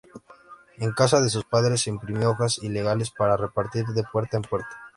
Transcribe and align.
En 0.77 0.93
casa 0.93 1.21
de 1.21 1.29
sus 1.29 1.45
padres 1.45 1.85
imprimió 1.85 2.31
hojas 2.31 2.57
ilegales 2.63 3.11
para 3.11 3.37
repartir 3.37 3.85
de 3.85 4.03
puerta 4.03 4.35
en 4.37 4.41
puerta. 4.41 4.75